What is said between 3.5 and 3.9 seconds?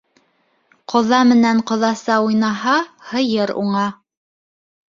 уңа.